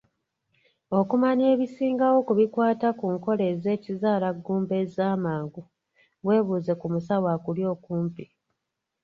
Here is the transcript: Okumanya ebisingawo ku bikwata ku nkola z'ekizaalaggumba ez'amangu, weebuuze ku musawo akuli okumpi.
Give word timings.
Okumanya 0.99 1.45
ebisingawo 1.53 2.17
ku 2.27 2.33
bikwata 2.39 2.87
ku 2.99 3.05
nkola 3.15 3.47
z'ekizaalaggumba 3.61 4.73
ez'amangu, 4.83 5.61
weebuuze 6.25 6.73
ku 6.79 6.85
musawo 6.93 7.27
akuli 7.35 7.63
okumpi. 7.73 8.25